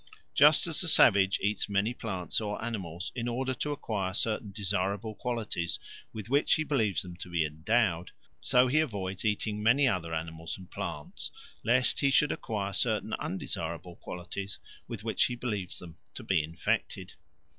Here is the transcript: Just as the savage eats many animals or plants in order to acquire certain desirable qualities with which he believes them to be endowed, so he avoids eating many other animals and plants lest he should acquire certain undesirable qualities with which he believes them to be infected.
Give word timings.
Just 0.33 0.65
as 0.65 0.81
the 0.81 0.87
savage 0.87 1.39
eats 1.43 1.69
many 1.69 1.91
animals 1.91 2.41
or 2.41 2.57
plants 2.57 3.11
in 3.13 3.27
order 3.27 3.53
to 3.53 3.71
acquire 3.71 4.15
certain 4.15 4.51
desirable 4.51 5.13
qualities 5.13 5.77
with 6.11 6.27
which 6.27 6.55
he 6.55 6.63
believes 6.63 7.03
them 7.03 7.15
to 7.17 7.29
be 7.29 7.45
endowed, 7.45 8.09
so 8.39 8.65
he 8.65 8.79
avoids 8.79 9.23
eating 9.25 9.61
many 9.61 9.87
other 9.87 10.11
animals 10.15 10.57
and 10.57 10.71
plants 10.71 11.29
lest 11.63 11.99
he 11.99 12.09
should 12.09 12.31
acquire 12.31 12.73
certain 12.73 13.13
undesirable 13.19 13.95
qualities 13.97 14.57
with 14.87 15.03
which 15.03 15.25
he 15.25 15.35
believes 15.35 15.77
them 15.77 15.99
to 16.15 16.23
be 16.23 16.41
infected. 16.41 17.13